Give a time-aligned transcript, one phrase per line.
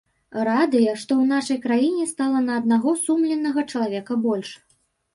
[0.47, 4.61] Радыя, што ў нашай краіне стала на аднаго сумленнага чалавека больш.